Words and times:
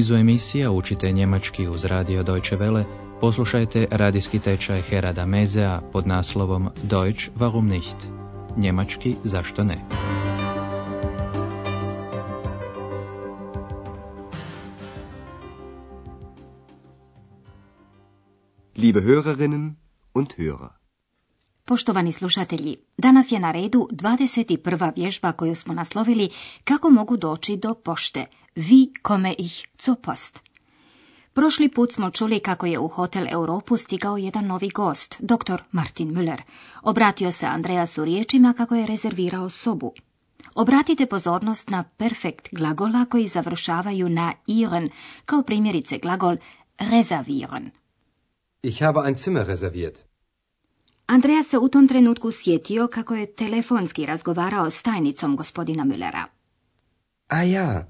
nizu 0.00 0.14
emisija 0.14 0.70
učite 0.70 1.12
njemački 1.12 1.68
uz 1.68 1.84
radio 1.84 2.22
Deutsche 2.22 2.56
Welle, 2.56 2.84
poslušajte 3.20 3.86
radijski 3.90 4.38
tečaj 4.38 4.82
Herada 4.82 5.26
Mezea 5.26 5.80
pod 5.92 6.06
naslovom 6.06 6.68
Deutsch 6.82 7.30
warum 7.38 7.68
nicht? 7.68 7.96
Njemački 8.56 9.16
zašto 9.24 9.64
ne? 9.64 9.76
Liebe 18.76 19.00
Hörerinnen 19.00 19.74
und 20.14 20.28
Hörer. 20.38 20.79
Poštovani 21.64 22.12
slušatelji, 22.12 22.76
danas 22.98 23.32
je 23.32 23.38
na 23.40 23.50
redu 23.52 23.88
21. 23.92 24.92
vježba 24.96 25.32
koju 25.32 25.54
smo 25.54 25.74
naslovili 25.74 26.28
kako 26.64 26.90
mogu 26.90 27.16
doći 27.16 27.56
do 27.56 27.74
pošte. 27.74 28.26
Vi 28.54 28.92
kome 29.02 29.34
ih 29.38 29.68
zu 29.82 29.94
post. 29.94 30.50
Prošli 31.32 31.68
put 31.68 31.92
smo 31.92 32.10
čuli 32.10 32.40
kako 32.40 32.66
je 32.66 32.78
u 32.78 32.88
Hotel 32.88 33.26
Europu 33.30 33.76
stigao 33.76 34.16
jedan 34.16 34.46
novi 34.46 34.68
gost, 34.68 35.16
dr. 35.18 35.62
Martin 35.72 36.10
Müller. 36.14 36.40
Obratio 36.82 37.32
se 37.32 37.46
Andreasu 37.46 38.04
riječima 38.04 38.52
kako 38.52 38.74
je 38.74 38.86
rezervirao 38.86 39.50
sobu. 39.50 39.92
Obratite 40.54 41.06
pozornost 41.06 41.70
na 41.70 41.84
perfekt 41.84 42.48
glagola 42.52 43.04
koji 43.04 43.28
završavaju 43.28 44.08
na 44.08 44.32
iren, 44.46 44.88
kao 45.24 45.42
primjerice 45.42 45.98
glagol 45.98 46.36
reservieren. 46.78 47.70
Ich 48.62 48.82
habe 48.82 49.00
ein 49.06 49.16
Zimmer 49.16 49.46
reserviert. 49.46 50.09
Andreas 51.16 51.46
se 51.46 51.58
u 51.58 51.68
tom 51.68 51.88
trenutku 51.88 52.32
sjetio 52.32 52.88
kako 52.88 53.14
je 53.14 53.26
telefonski 53.26 54.06
razgovarao 54.06 54.70
s 54.70 54.82
tajnicom 54.82 55.36
gospodina 55.36 55.84
Müllera. 55.84 56.24
Ah 57.28 57.50
ja, 57.50 57.88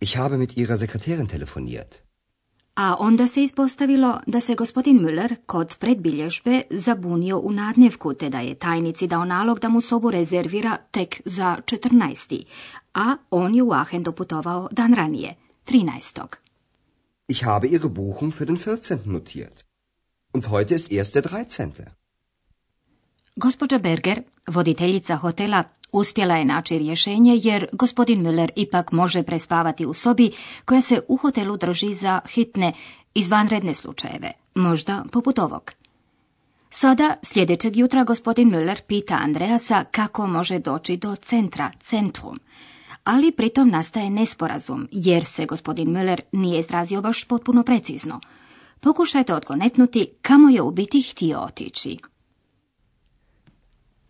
ich 0.00 0.16
habe 0.16 0.36
mit 0.36 0.56
ihrer 0.56 0.78
Sekretärin 0.78 1.26
telefoniert. 1.26 1.94
A 2.74 2.96
onda 2.98 3.28
se 3.28 3.42
ispostavilo 3.42 4.20
da 4.26 4.40
se 4.40 4.54
gospodin 4.54 4.98
Müller 5.00 5.36
kod 5.46 5.76
predbilježbe 5.78 6.62
zabunio 6.70 7.38
u 7.38 7.52
nadnjevku, 7.52 8.14
te 8.14 8.28
da 8.28 8.40
je 8.40 8.54
tajnici 8.54 9.06
dao 9.06 9.24
nalog 9.24 9.58
da 9.58 9.68
mu 9.68 9.80
sobu 9.80 10.10
rezervira 10.10 10.76
tek 10.90 11.20
za 11.24 11.56
14. 11.66 12.44
A 12.94 13.16
on 13.30 13.54
je 13.54 13.62
u 13.62 13.72
Aachen 13.72 14.02
doputovao 14.02 14.68
dan 14.72 14.94
ranije, 14.94 15.34
13. 15.66 16.26
Ich 17.28 17.44
habe 17.44 17.68
ihre 17.68 17.88
Buchung 17.88 18.32
für 18.32 18.46
den 18.46 18.56
14. 18.56 18.98
notiert. 19.04 19.64
Und 20.32 20.48
heute 20.48 20.74
ist 20.74 20.92
erst 20.92 21.14
der 21.14 21.22
13. 21.22 21.70
Gospođa 23.36 23.78
Berger, 23.78 24.22
voditeljica 24.46 25.16
hotela, 25.16 25.64
uspjela 25.92 26.36
je 26.36 26.44
naći 26.44 26.78
rješenje 26.78 27.40
jer 27.42 27.66
gospodin 27.72 28.24
Müller 28.24 28.48
ipak 28.56 28.92
može 28.92 29.22
prespavati 29.22 29.86
u 29.86 29.94
sobi 29.94 30.30
koja 30.64 30.80
se 30.80 31.00
u 31.08 31.16
hotelu 31.16 31.56
drži 31.56 31.94
za 31.94 32.20
hitne, 32.28 32.72
izvanredne 33.14 33.74
slučajeve, 33.74 34.32
možda 34.54 35.04
poput 35.12 35.38
ovog. 35.38 35.72
Sada, 36.70 37.14
sljedećeg 37.22 37.76
jutra, 37.76 38.04
gospodin 38.04 38.50
Müller 38.50 38.80
pita 38.86 39.14
Andreasa 39.22 39.84
kako 39.90 40.26
može 40.26 40.58
doći 40.58 40.96
do 40.96 41.16
centra, 41.16 41.70
centrum. 41.80 42.40
Ali 43.04 43.32
pritom 43.32 43.68
nastaje 43.68 44.10
nesporazum, 44.10 44.88
jer 44.92 45.24
se 45.24 45.46
gospodin 45.46 45.88
Müller 45.88 46.20
nije 46.32 46.60
izrazio 46.60 47.00
baš 47.00 47.24
potpuno 47.24 47.62
precizno. 47.62 48.20
Pokušajte 48.80 49.34
odgonetnuti 49.34 50.06
kamo 50.22 50.48
je 50.48 50.62
u 50.62 50.70
biti 50.70 51.02
htio 51.02 51.40
otići. 51.40 51.98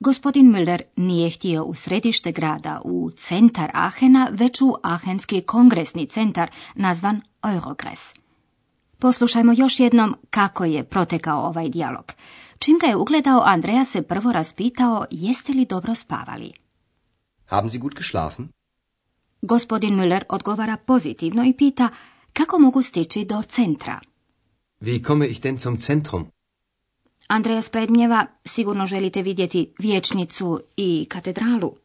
Gospodin 0.00 0.52
Müller 0.52 0.82
nije 0.96 1.30
htio 1.30 1.64
u 1.64 1.74
središte 1.74 2.32
grada, 2.32 2.80
u 2.84 3.10
centar 3.10 3.70
Ahena, 3.74 4.28
već 4.32 4.60
u 4.60 4.74
Ahenski 4.82 5.40
kongresni 5.40 6.06
centar, 6.06 6.50
nazvan 6.74 7.20
Eurogres. 7.54 8.14
Poslušajmo 8.98 9.52
još 9.56 9.80
jednom 9.80 10.14
kako 10.30 10.64
je 10.64 10.84
protekao 10.84 11.46
ovaj 11.46 11.68
dijalog. 11.68 12.12
Čim 12.58 12.78
ga 12.78 12.86
je 12.86 12.96
ugledao, 12.96 13.42
Andreja 13.44 13.84
se 13.84 14.02
prvo 14.02 14.32
raspitao 14.32 15.06
jeste 15.10 15.52
li 15.52 15.64
dobro 15.64 15.94
spavali. 15.94 16.52
Haben 17.46 17.70
Sie 17.70 17.80
gut 17.80 17.94
geschlafen? 17.94 18.48
Gospodin 19.42 19.94
Müller 19.94 20.22
odgovara 20.28 20.76
pozitivno 20.76 21.44
i 21.44 21.52
pita 21.52 21.88
kako 22.32 22.58
mogu 22.58 22.82
stići 22.82 23.24
do 23.24 23.42
centra. 23.42 24.00
Wie 24.80 25.04
komme 25.04 25.26
ich 25.26 25.40
denn 25.42 25.58
zum 25.58 25.80
Zentrum? 25.80 26.35
Andreas 27.28 27.68
predmjeva, 27.70 28.26
sigurno 28.44 28.86
želite 28.86 29.22
vidjeti 29.22 29.74
vječnicu 29.78 30.60
i 30.76 31.06
katedralu. 31.08 31.76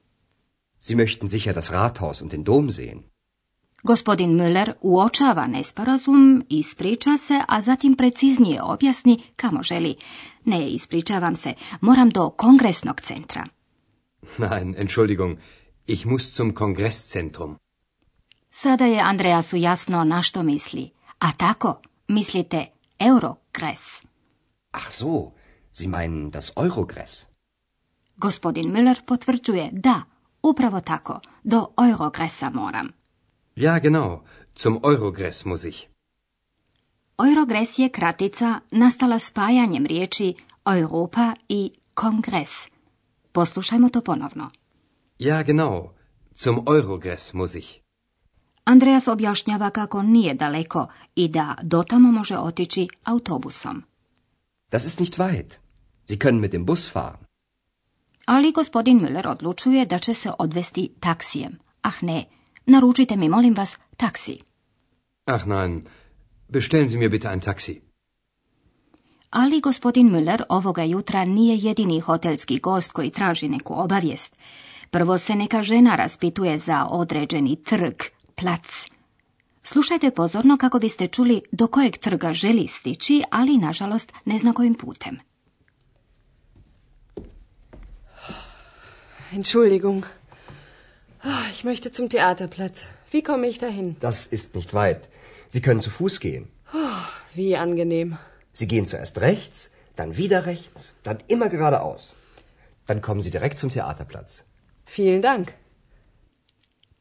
Sie 0.82 0.96
möchten 0.96 1.30
sicher 1.30 1.56
das 1.56 1.72
Rathaus 1.72 2.22
und 2.22 2.32
den 2.32 2.44
Dom 2.44 2.72
sehen. 2.72 3.00
Gospodin 3.84 4.30
Müller 4.30 4.74
uočava 4.82 5.48
nesporazum, 5.48 6.44
ispriča 6.50 7.18
se, 7.18 7.42
a 7.48 7.62
zatim 7.62 7.96
preciznije 7.96 8.62
objasni 8.64 9.24
kamo 9.36 9.64
želi. 9.64 9.96
Ne, 10.46 10.70
ispričavam 10.70 11.36
se, 11.36 11.54
moram 11.82 12.10
do 12.10 12.30
kongresnog 12.30 13.02
centra. 13.02 13.46
Nein, 14.38 14.76
Entschuldigung, 14.78 15.38
ich 15.88 16.06
muss 16.06 16.36
zum 16.36 16.54
Kongresszentrum. 16.56 17.58
Sada 18.52 18.86
je 18.86 19.00
Andreasu 19.00 19.58
jasno 19.58 20.04
na 20.04 20.22
što 20.22 20.44
misli. 20.44 20.90
A 21.20 21.32
tako, 21.32 21.82
mislite 22.08 22.66
Eurogres. 23.00 24.04
Ach 24.72 24.92
so, 24.92 25.32
Sie 25.74 25.88
meinen 25.88 26.32
das 26.32 26.52
Eurogress. 26.56 27.26
Gospodin 28.18 28.72
Müller 28.72 29.02
potvrđuje 29.06 29.70
da, 29.72 30.02
upravo 30.44 30.80
tako, 30.82 31.20
do 31.44 31.68
Eurogresa 31.78 32.50
moram. 32.50 32.90
Ja, 33.56 33.80
genau, 33.80 34.20
zum 34.56 34.80
Eurogress 34.84 35.46
muss 35.46 35.64
ich. 35.64 35.88
Eurogres 37.20 37.80
je 37.80 37.90
kratica 37.90 38.60
nastala 38.72 39.20
spajanjem 39.20 39.86
riječi 39.86 40.34
Europa 40.66 41.34
i 41.50 41.72
Kongres. 41.94 42.68
Poslušajmo 43.32 43.90
to 43.90 44.02
ponovno. 44.02 44.52
Ja, 45.20 45.44
genau, 45.44 45.90
zum 46.36 46.64
Eurogress 46.68 47.34
muss 47.34 47.56
ich. 47.56 47.68
Andreas 48.64 49.08
objašnjava 49.08 49.70
kako 49.70 50.02
nije 50.02 50.34
daleko 50.34 50.88
i 51.16 51.28
da 51.28 51.56
dotamo 51.62 52.12
može 52.12 52.38
otići 52.38 52.88
autobusom. 53.04 53.84
Das 54.72 54.86
ist 54.86 55.00
nicht 55.00 55.16
weit. 55.20 55.60
Sie 56.10 56.18
können 56.18 56.40
mit 56.40 56.54
dem 56.54 56.66
Bus 56.66 56.88
fahren. 56.88 57.26
Ali 58.26 58.52
gospodin 58.52 59.00
Müller 59.00 59.28
odlučuje 59.28 59.86
da 59.86 60.00
će 60.00 60.14
se 60.14 60.32
odvesti 60.40 60.90
taksijem. 61.00 61.60
Ah 61.82 62.02
ne, 62.02 62.26
naručite 62.66 63.16
mi, 63.16 63.30
molim 63.30 63.54
vas, 63.54 63.78
taksi. 63.98 64.40
Ach 65.26 65.46
nein, 65.46 65.88
bestellen 66.48 66.90
Sie 66.90 67.00
mir 67.00 67.10
bitte 67.10 67.30
ein 67.30 67.42
Taxi. 67.42 67.82
Ali 69.30 69.62
gospodin 69.62 70.10
Müller 70.10 70.44
ovoga 70.50 70.84
jutra 70.84 71.26
nije 71.26 71.58
jedini 71.58 72.00
hotelski 72.00 72.60
gost 72.60 72.92
koji 72.92 73.10
traži 73.10 73.50
neku 73.50 73.74
obavijest. 73.74 74.40
Prvo 74.90 75.18
se 75.18 75.36
neka 75.36 75.64
žena 75.64 75.96
raspituje 75.96 76.58
za 76.58 76.88
određeni 76.90 77.64
trg, 77.64 77.96
plac. 78.36 78.86
Slušajte 79.72 80.12
pozorno 80.12 80.58
kako 80.58 80.80
biste 80.80 81.08
čuli 81.08 81.42
do 81.52 81.68
kojeg 81.68 81.98
trga 81.98 82.34
želi 82.34 82.68
stići, 82.68 83.22
ali 83.32 83.58
nažalost 83.58 84.12
ne 84.26 84.38
zna 84.38 84.54
kojim 84.54 84.76
putem. 84.76 85.18
Entschuldigung. 89.34 90.04
Ah, 91.24 91.52
Ich 91.54 91.64
möchte 91.64 91.92
zum 91.92 92.10
Theaterplatz. 92.10 92.88
Wie 93.12 93.22
komme 93.24 93.48
ich 93.48 93.60
dahin? 93.60 93.96
Das 94.00 94.26
ist 94.32 94.56
nicht 94.56 94.74
weit. 94.74 95.08
Sie 95.54 95.62
können 95.62 95.82
zu 95.82 95.90
Fuß 95.90 96.20
gehen. 96.20 96.46
Wie 97.36 97.56
angenehm. 97.56 98.18
Sie 98.54 98.68
gehen 98.68 98.88
zuerst 98.88 99.18
rechts, 99.22 99.70
dann 99.96 100.18
wieder 100.18 100.46
rechts, 100.46 100.94
dann 101.04 101.18
immer 101.28 101.50
geradeaus. 101.50 102.14
Dann 102.88 103.02
kommen 103.02 103.22
Sie 103.22 103.32
direkt 103.32 103.58
zum 103.60 103.70
Theaterplatz. 103.70 104.44
Vielen 104.86 105.22
Dank. 105.22 105.54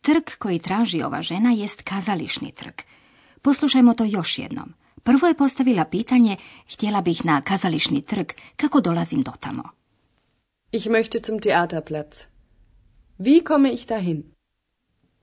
Trg 0.00 0.25
koji 0.38 0.58
traži 0.58 1.02
ova 1.02 1.23
žena 1.23 1.50
jest 1.50 1.82
kazališni 1.82 2.52
trg. 2.52 2.75
Poslušajmo 3.43 3.94
to 3.94 4.05
još 4.05 4.38
jednom. 4.38 4.73
Prvo 5.02 5.26
je 5.26 5.35
postavila 5.35 5.85
pitanje, 5.85 6.37
htjela 6.73 7.00
bih 7.00 7.25
na 7.25 7.41
kazališni 7.41 8.02
trg, 8.02 8.26
kako 8.56 8.81
dolazim 8.81 9.23
do 9.23 9.32
tamo. 9.41 9.62
Ich 10.73 10.87
möchte 10.87 11.26
zum 11.26 11.38
Theaterplatz. 11.41 12.25
Wie 13.19 13.44
komme 13.44 13.73
ich 13.73 13.87
dahin? 13.87 14.23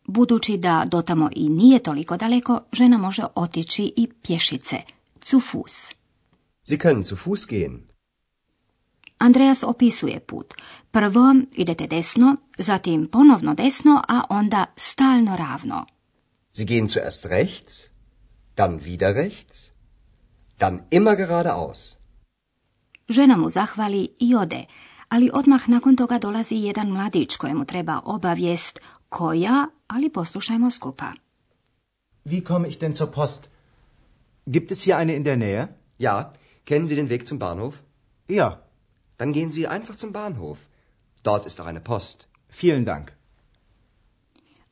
Budući 0.07 0.57
da 0.57 0.85
dotamo 0.88 1.30
i 1.35 1.50
nije 1.50 1.80
toliko 1.80 2.18
daleko, 2.18 2.62
žena 2.71 2.97
može 2.97 3.23
otići 3.35 3.94
i 3.95 4.07
pješice, 4.23 4.77
zu 5.25 5.38
Fuß. 5.39 5.94
Sie 6.63 6.77
können 6.77 7.03
zu 7.03 7.15
Fuß 7.15 7.50
gehen. 7.50 7.86
Andreas 9.17 9.63
opisuje 9.63 10.19
put. 10.19 10.53
Prvo 10.91 11.35
idete 11.51 11.87
desno, 11.87 12.35
zatim 12.57 13.07
ponovno 13.07 13.53
desno, 13.53 14.01
a 14.07 14.23
onda 14.29 14.65
stalno 14.75 15.35
ravno. 15.35 15.85
Sie 16.53 16.65
gehen 16.65 16.87
zuerst 16.87 17.25
rechts, 17.25 17.89
dann 18.55 18.79
wieder 18.85 19.15
rechts, 19.15 19.71
dann 20.59 20.79
immer 20.91 21.15
geradeaus. 21.15 21.97
Žena 23.09 23.37
mu 23.37 23.49
zahvali 23.49 24.09
i 24.19 24.35
ode, 24.35 24.65
ali 25.09 25.29
odmah 25.33 25.69
nakon 25.69 25.95
toga 25.95 26.19
dolazi 26.19 26.55
jedan 26.55 26.89
mladić 26.89 27.35
kojemu 27.35 27.65
treba 27.65 28.01
obavijest 28.05 28.79
koja, 29.09 29.67
ali 29.87 30.09
poslušajmo 30.09 30.71
skupa. 30.71 31.13
Wie 32.25 32.43
komme 32.43 32.67
ich 32.67 32.79
denn 32.79 32.93
zur 32.93 33.11
Post? 33.11 33.47
Gibt 34.45 34.71
es 34.71 34.81
hier 34.81 34.97
eine 34.97 35.15
in 35.15 35.23
der 35.23 35.37
Nähe? 35.37 35.67
Ja, 35.99 36.33
kennen 36.65 36.87
Sie 36.87 36.95
den 36.95 37.09
Weg 37.09 37.27
zum 37.27 37.39
Bahnhof? 37.39 37.75
Ja, 38.27 38.66
Dann 39.19 39.33
gehen 39.33 39.51
Sie 39.51 39.67
einfach 39.67 39.95
zum 39.95 40.11
Bahnhof. 40.11 40.57
Dort 41.23 41.45
ist 41.45 41.59
auch 41.59 41.67
eine 41.67 41.81
Post. 41.81 42.27
vielen 42.61 42.85
Dank. 42.85 43.11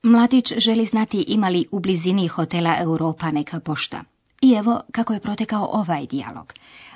Mladić 0.03 0.53
želi 0.57 0.85
znati 0.85 1.21
imali 1.27 1.65
u 1.71 1.79
blizini 1.79 2.27
hotela 2.27 2.75
Europa 2.79 3.31
neka 3.31 3.59
pošta. 3.59 4.03
I 4.41 4.53
evo 4.53 4.81
kako 4.91 5.13
je 5.13 5.19
protekao 5.19 5.69
ovaj 5.71 6.05
dijalog. 6.05 6.53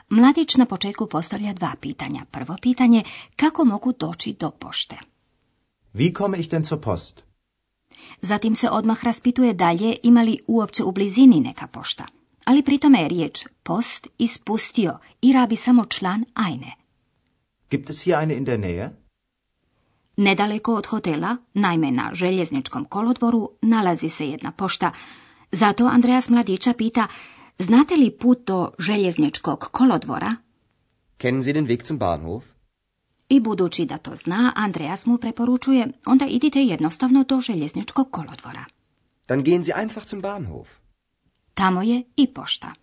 Mladić 0.09 0.55
na 0.55 0.65
početku 0.65 1.07
postavlja 1.07 1.53
dva 1.53 1.75
pitanja. 1.81 2.25
Prvo 2.31 2.55
pitanje, 2.61 3.03
kako 3.35 3.65
mogu 3.65 3.93
doći 3.99 4.35
do 4.39 4.51
pošte? 4.51 4.95
Wie 5.93 6.13
komme 6.13 6.39
ich 6.39 6.49
denn 6.49 6.63
zur 6.63 6.79
Post? 6.79 7.21
Zatim 8.21 8.55
se 8.55 8.69
odmah 8.69 9.03
raspituje 9.03 9.53
dalje 9.53 9.97
ima 10.03 10.21
li 10.21 10.39
uopće 10.47 10.83
u 10.83 10.91
blizini 10.91 11.39
neka 11.39 11.67
pošta. 11.67 12.05
Ali 12.45 12.63
pritome 12.63 13.01
je 13.01 13.07
riječ 13.07 13.45
post 13.63 14.07
ispustio 14.17 14.97
i 15.21 15.33
rabi 15.33 15.55
samo 15.55 15.85
član 15.85 16.25
ajne. 16.33 16.75
Gibt 17.69 17.89
es 17.89 18.01
hier 18.01 18.17
eine 18.17 18.33
in 18.33 18.45
der 18.45 18.57
Nähe? 18.57 18.89
Nedaleko 20.17 20.75
od 20.75 20.85
hotela, 20.85 21.37
naime 21.53 21.91
na 21.91 22.09
željezničkom 22.13 22.85
kolodvoru, 22.85 23.49
nalazi 23.61 24.09
se 24.09 24.29
jedna 24.29 24.51
pošta. 24.51 24.91
Zato 25.51 25.85
Andreas 25.85 26.29
mladića 26.29 26.73
pita, 26.73 27.07
znate 27.59 27.95
li 27.95 28.11
put 28.11 28.39
do 28.47 28.71
željezničkog 28.79 29.59
kolodvora? 29.71 30.35
Kennen 31.17 31.43
Sie 31.43 31.53
den 31.53 31.67
Weg 31.67 31.87
zum 31.87 31.97
Bahnhof? 31.97 32.43
I 33.29 33.39
budući 33.39 33.85
da 33.85 33.97
to 33.97 34.15
zna, 34.15 34.53
Andreas 34.55 35.05
mu 35.05 35.17
preporučuje, 35.17 35.87
onda 36.05 36.25
idite 36.25 36.63
jednostavno 36.63 37.23
do 37.23 37.39
željezničkog 37.39 38.11
kolodvora. 38.11 38.65
Dann 39.27 39.43
gehen 39.43 39.63
Sie 39.63 39.75
einfach 39.75 40.07
zum 40.07 40.21
Bahnhof. 40.21 40.69
Tamo 41.53 41.81
je 41.81 42.03
i 42.15 42.33
pošta. 42.33 42.73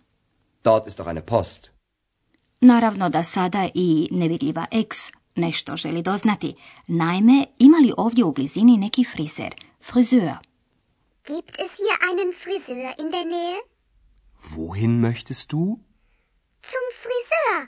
Dort 0.63 0.87
ist 0.87 0.99
auch 0.99 1.09
eine 1.09 1.21
Post. 1.21 1.76
Naravno 2.61 3.09
da 3.09 3.23
sada 3.23 3.67
i 3.73 4.07
nevidljiva 4.11 4.65
ex 4.71 4.97
nešto 5.35 5.75
želi 5.75 6.01
doznati. 6.01 6.53
Naime, 6.87 7.45
ima 7.57 7.77
li 7.77 7.93
ovdje 7.97 8.23
u 8.23 8.31
blizini 8.31 8.77
neki 8.77 9.03
frizer, 9.03 9.55
frizeur? 9.81 10.37
Gibt 11.27 11.55
es 11.59 11.71
hier 11.77 11.97
einen 12.09 12.31
Friseur 12.43 12.93
in 13.01 13.11
der 13.11 13.25
Nähe? 13.25 13.59
Wohin 14.55 15.01
möchtest 15.01 15.49
du? 15.51 15.79
Zum 16.71 16.87
Friseur. 17.01 17.67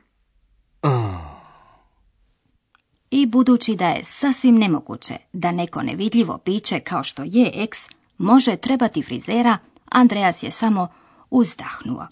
I 3.11 3.25
budući 3.25 3.75
da 3.75 3.89
je 3.89 4.03
sasvim 4.03 4.55
nemoguće 4.55 5.17
da 5.33 5.51
neko 5.51 5.83
nevidljivo 5.83 6.39
biće 6.45 6.79
kao 6.79 7.03
što 7.03 7.23
je 7.25 7.51
ex 7.53 7.77
može 8.17 8.55
trebati 8.55 9.03
frizera, 9.03 9.57
Andreas 9.85 10.43
je 10.43 10.51
samo 10.51 10.87
uzdahnuo. 11.29 12.07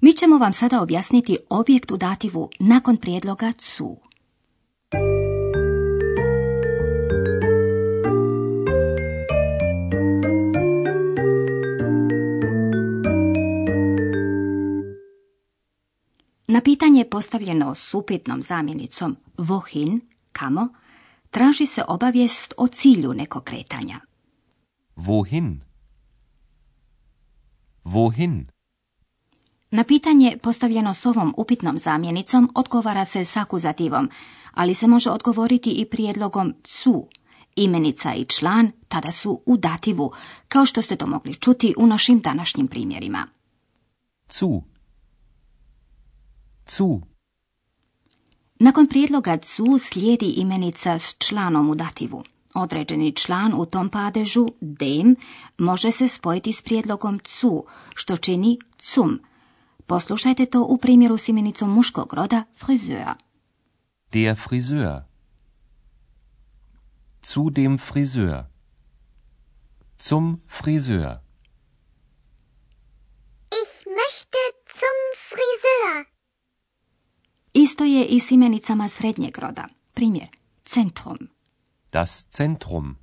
Mi 0.00 0.12
ćemo 0.12 0.38
vam 0.38 0.52
sada 0.52 0.82
objasniti 0.82 1.36
objekt 1.50 1.90
u 1.90 1.96
dativu 1.96 2.50
nakon 2.58 2.96
prijedloga 2.96 3.52
cu. 3.52 3.96
Na 16.46 16.60
pitanje 16.64 17.04
postavljeno 17.10 17.74
s 17.74 17.94
upitnom 17.94 18.42
zamjenicom 18.42 19.16
wohin, 19.36 20.00
kamo, 20.32 20.68
traži 21.30 21.66
se 21.66 21.82
obavijest 21.88 22.54
o 22.56 22.66
cilju 22.66 23.12
nekog 23.14 23.44
kretanja. 23.44 24.00
Wohin? 24.96 25.58
Wohin? 27.84 28.57
Na 29.70 29.84
pitanje 29.84 30.36
postavljeno 30.42 30.94
s 30.94 31.06
ovom 31.06 31.34
upitnom 31.36 31.78
zamjenicom 31.78 32.50
odgovara 32.54 33.04
se 33.04 33.24
s 33.24 33.36
akuzativom, 33.36 34.10
ali 34.52 34.74
se 34.74 34.86
može 34.86 35.10
odgovoriti 35.10 35.70
i 35.70 35.84
prijedlogom 35.84 36.54
cu. 36.64 37.06
Imenica 37.56 38.14
i 38.14 38.24
član 38.24 38.72
tada 38.88 39.12
su 39.12 39.42
u 39.46 39.56
dativu, 39.56 40.12
kao 40.48 40.66
što 40.66 40.82
ste 40.82 40.96
to 40.96 41.06
mogli 41.06 41.34
čuti 41.34 41.74
u 41.78 41.86
našim 41.86 42.20
današnjim 42.20 42.68
primjerima. 42.68 43.26
Zu. 44.30 44.62
Zu. 46.68 47.00
Nakon 48.58 48.86
prijedloga 48.86 49.36
cu 49.36 49.78
slijedi 49.78 50.26
imenica 50.26 50.98
s 50.98 51.16
članom 51.18 51.70
u 51.70 51.74
dativu. 51.74 52.24
Određeni 52.54 53.12
član 53.12 53.52
u 53.56 53.66
tom 53.66 53.88
padežu, 53.88 54.48
dem, 54.60 55.16
može 55.58 55.92
se 55.92 56.08
spojiti 56.08 56.52
s 56.52 56.62
prijedlogom 56.62 57.18
cu, 57.18 57.64
što 57.94 58.16
čini 58.16 58.58
cum. 58.78 59.20
Poslušajte 59.88 60.46
to 60.46 60.64
u 60.64 60.78
primjeru 60.78 61.16
s 61.18 61.28
imenicom 61.28 61.70
muškog 61.70 62.14
roda 62.14 62.44
frizeur. 62.54 63.14
Der 64.12 64.36
Friseur. 64.36 65.02
Zu 67.22 67.50
dem 67.50 67.78
Friseur. 67.78 68.44
Zum 69.98 70.40
Friseur. 70.46 71.20
Ich 73.62 73.86
möchte 73.86 74.38
zum 74.66 74.98
Friseur. 75.30 76.04
Isto 77.54 77.84
je 77.84 78.04
i 78.04 78.20
s 78.20 78.30
imenicama 78.30 78.88
srednjeg 78.88 79.38
roda. 79.38 79.68
Primjer, 79.94 80.28
centrum. 80.64 81.18
Das 81.90 82.26
Zentrum. 82.30 82.96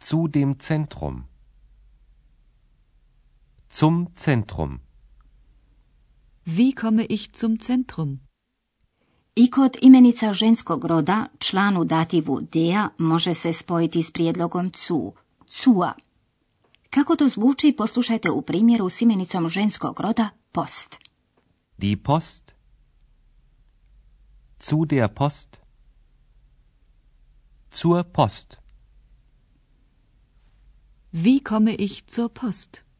Zu 0.00 0.28
dem 0.28 0.58
Zentrum. 0.58 1.31
Zum 3.72 4.14
Zentrum. 4.14 4.80
Wie 6.44 6.74
komme 6.74 7.06
ich 7.06 7.32
zum 7.32 7.58
Zentrum? 7.58 8.20
I 9.34 9.50
kod 9.50 9.76
imenica 9.82 10.32
ženskog 10.32 10.84
roda, 10.84 11.26
članu 11.38 11.84
dativu 11.84 12.40
dea 12.40 12.88
može 12.98 13.34
se 13.34 13.52
spojiti 13.52 14.02
s 14.02 14.10
prijedlogom 14.10 14.70
cu, 14.70 15.12
cua. 15.48 15.92
Kako 16.90 17.16
to 17.16 17.28
zvuči, 17.28 17.74
poslušajte 17.78 18.30
u 18.30 18.42
primjeru 18.42 18.88
s 18.88 19.00
imenicom 19.00 19.48
ženskog 19.48 20.00
roda 20.00 20.28
post. 20.52 20.98
Die 21.78 21.96
Post. 21.96 22.54
Zu 24.60 24.84
der 24.84 25.08
Post. 25.14 25.56
Zur 27.72 28.04
Post. 28.04 28.56
Wie 31.12 31.42
komme 31.42 31.74
ich 31.74 32.04
zur 32.06 32.28
Post? 32.28 32.91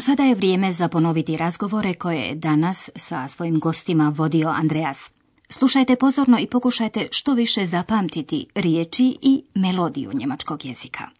Sada 0.00 0.22
je 0.22 0.34
vrijeme 0.34 0.72
za 0.72 0.88
ponoviti 0.88 1.36
razgovore 1.36 1.94
koje 1.94 2.16
je 2.18 2.34
danas 2.34 2.90
sa 2.96 3.28
svojim 3.28 3.60
gostima 3.60 4.12
vodio 4.16 4.48
Andreas. 4.48 5.12
Slušajte 5.48 5.96
pozorno 5.96 6.38
i 6.38 6.46
pokušajte 6.46 7.08
što 7.10 7.34
više 7.34 7.66
zapamtiti 7.66 8.46
riječi 8.54 9.18
i 9.22 9.42
melodiju 9.54 10.10
njemačkog 10.14 10.64
jezika. 10.64 11.19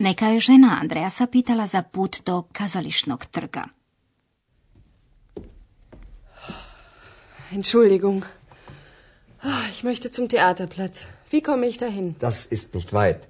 Neka 0.00 0.26
je 0.32 0.40
žena 0.40 0.78
Andreasa 0.82 1.26
pitala 1.26 1.66
za 1.66 1.82
put 1.82 2.22
do 2.26 2.42
kazališnog 2.52 3.24
trga. 3.26 3.64
Entschuldigung. 7.52 8.24
Ah, 9.42 9.68
Ich 9.70 9.82
möchte 9.84 10.10
zum 10.10 10.28
Theaterplatz. 10.28 11.06
Wie 11.30 11.40
komme 11.42 11.66
ich 11.66 11.78
dahin? 11.78 12.14
Das 12.18 12.46
ist 12.56 12.74
nicht 12.74 12.92
weit. 12.92 13.20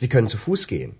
Sie 0.00 0.08
können 0.08 0.28
zu 0.28 0.38
Fuß 0.38 0.66
gehen. 0.66 0.92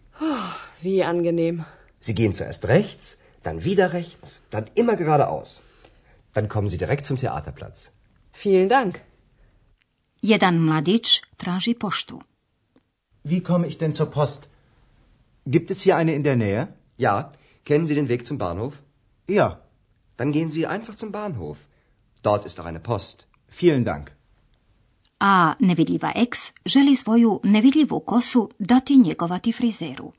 Wie 0.83 1.03
angenehm. 1.03 1.65
Sie 2.01 2.15
gehen 2.15 2.35
zuerst 2.35 2.65
rechts, 2.69 3.17
dann 3.43 3.65
wieder 3.65 3.93
rechts, 3.93 4.41
dann 4.51 4.65
immer 4.75 4.97
geradeaus. 4.97 5.63
Dann 6.35 6.49
kommen 6.49 6.69
Sie 6.69 6.79
direkt 6.79 7.05
zum 7.07 7.17
Theaterplatz. 7.17 7.91
Vielen 8.33 8.69
Dank. 8.69 9.01
Jedan 10.23 10.55
mladić 10.67 11.23
traži 11.37 11.75
poštu. 11.75 12.21
Wie 13.25 13.41
komme 13.43 13.67
ich 13.67 13.79
denn 13.79 13.93
zur 13.93 14.11
Post? 14.11 14.49
Gibt 15.55 15.71
es 15.71 15.83
hier 15.85 15.97
eine 15.97 16.13
in 16.15 16.23
der 16.23 16.37
Nähe? 16.37 16.63
Ja, 16.99 17.15
kennen 17.65 17.87
Sie 17.87 17.95
den 17.95 18.09
Weg 18.09 18.27
zum 18.27 18.39
Bahnhof? 18.39 18.75
Ja, 19.29 19.49
Dann 20.19 20.33
gehen 20.33 20.51
Sie 20.51 20.67
einfach 20.67 20.97
zum 20.97 21.11
Bahnhof. 21.13 21.59
Dort 22.23 22.45
ist 22.47 22.59
auch 22.61 22.67
eine 22.67 22.81
Post. 22.81 23.27
vielen 23.61 23.85
Dank. 23.85 24.13
A 25.21 25.55
nevidljiva 25.61 26.13
eks 26.15 26.39
želi 26.67 26.97
svoju 26.97 27.41
nevidljivu 27.45 28.01
kosu 28.01 28.49
dati 28.59 28.97
njegovati 28.97 29.53
frizeru. 29.53 30.13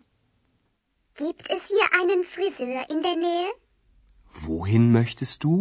Gibt 1.18 1.46
es 1.56 1.62
hier 1.70 1.88
einen 2.02 2.24
Friseur 2.26 2.86
in 2.90 3.02
der 3.02 3.16
Nähe? 3.18 3.50
Wohin 4.48 4.92
möchtest 4.92 5.44
du? 5.44 5.54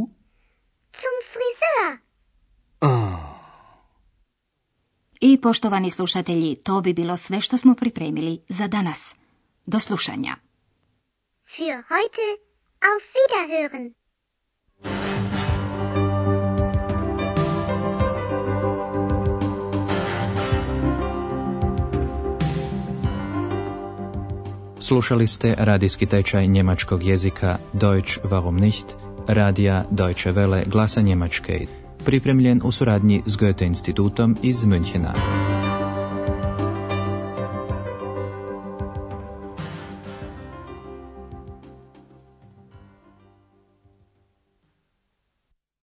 Zum 1.03 1.17
Friseur. 1.33 1.99
I 5.21 5.41
poštovani 5.41 5.91
slušatelji, 5.91 6.57
to 6.57 6.81
bi 6.81 6.93
bilo 6.95 7.17
sve 7.17 7.41
što 7.41 7.59
smo 7.59 7.75
pripremili 7.75 8.41
za 8.49 8.67
danas. 8.67 9.15
Do 9.69 9.81
slušanja. 9.81 10.33
Für 11.45 11.77
heute 11.93 12.25
auf 12.81 13.05
Wiederhören. 13.17 13.93
Slušali 24.81 25.27
ste 25.27 25.55
radijski 25.59 26.07
tečaj 26.07 26.47
njemačkog 26.47 27.03
jezika 27.03 27.59
Deutsch 27.73 28.19
warum 28.25 28.61
nicht, 28.61 28.87
radija 29.27 29.85
Deutsche 29.91 30.33
Welle 30.33 30.69
glasa 30.69 31.01
Njemačke, 31.01 31.67
pripremljen 32.05 32.61
u 32.65 32.73
suradnji 32.73 33.23
s 33.27 33.37
Goethe 33.37 33.67
institutom 33.67 34.37
iz 34.43 34.57
Münchena. 34.57 35.48